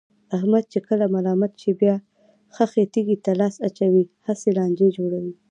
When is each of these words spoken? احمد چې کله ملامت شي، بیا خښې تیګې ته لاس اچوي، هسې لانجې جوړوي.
احمد 0.35 0.63
چې 0.73 0.79
کله 0.87 1.05
ملامت 1.15 1.53
شي، 1.61 1.71
بیا 1.81 1.95
خښې 2.55 2.83
تیګې 2.93 3.17
ته 3.25 3.31
لاس 3.39 3.55
اچوي، 3.67 4.03
هسې 4.27 4.49
لانجې 4.57 4.87
جوړوي. 4.97 5.33